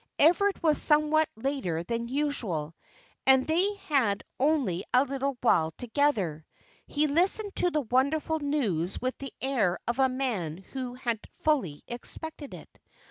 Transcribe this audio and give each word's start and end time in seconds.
Everard 0.17 0.63
was 0.63 0.81
somewhat 0.81 1.29
later 1.35 1.83
than 1.83 2.07
usual, 2.07 2.73
and 3.27 3.45
they 3.45 3.75
had 3.75 4.23
only 4.39 4.83
a 4.95 5.03
little 5.03 5.37
while 5.41 5.69
together. 5.69 6.43
He 6.87 7.05
listened 7.05 7.55
to 7.57 7.69
the 7.69 7.81
wonderful 7.81 8.39
news 8.39 8.99
with 8.99 9.15
the 9.19 9.31
air 9.41 9.77
of 9.87 9.99
a 9.99 10.09
man 10.09 10.57
who 10.57 10.95
had 10.95 11.19
fully 11.33 11.83
expected 11.87 12.55
it. 12.55 12.79